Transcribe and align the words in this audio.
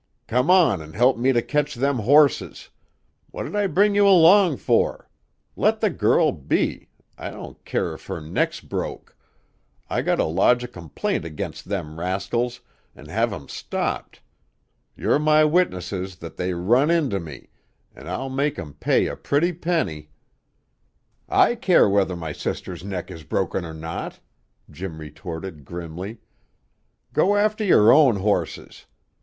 "Come 0.25 0.49
on 0.49 0.81
an' 0.81 0.93
help 0.93 1.17
me 1.19 1.31
to 1.31 1.43
ketch 1.43 1.75
them 1.75 1.99
horses! 1.99 2.69
What'd 3.29 3.55
I 3.55 3.67
bring 3.67 3.93
you 3.93 4.07
along 4.07 4.57
for? 4.57 5.07
Let 5.55 5.79
the 5.79 5.91
girl 5.91 6.31
be, 6.31 6.89
I 7.19 7.29
don't 7.29 7.63
ker 7.65 7.93
if 7.93 8.07
her 8.07 8.19
neck's 8.19 8.61
broke! 8.61 9.15
I 9.91 10.01
got 10.01 10.15
to 10.15 10.23
lodge 10.23 10.63
a 10.63 10.67
complaint 10.67 11.23
against 11.23 11.65
them 11.65 11.99
rascals, 11.99 12.61
an' 12.95 13.09
have 13.09 13.31
'em 13.31 13.47
stopped! 13.47 14.21
You're 14.95 15.19
my 15.19 15.43
witnesses 15.45 16.15
that 16.15 16.35
they 16.35 16.55
run 16.55 16.89
into 16.89 17.19
me, 17.19 17.51
an' 17.95 18.07
I'll 18.07 18.29
make 18.31 18.57
'em 18.57 18.73
pay 18.73 19.05
a 19.05 19.15
pretty 19.15 19.53
penny" 19.53 20.09
"I 21.45 21.53
care 21.53 21.87
whether 21.87 22.15
my 22.15 22.31
sister's 22.31 22.83
neck 22.83 23.11
is 23.11 23.21
broken 23.23 23.63
or 23.63 23.73
not!" 23.75 24.19
Jim 24.71 24.97
retorted 24.97 25.63
grimly. 25.63 26.21
"Go 27.13 27.35
after 27.35 27.63
your 27.63 27.93
own 27.93 28.15
horses. 28.15 28.87